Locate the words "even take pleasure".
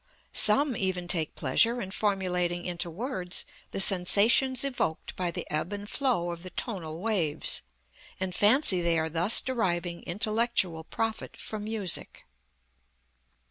0.75-1.79